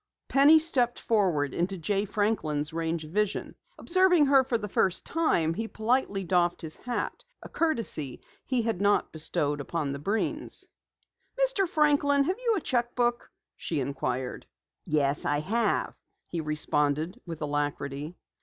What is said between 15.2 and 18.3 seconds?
I have," he responded with alacrity.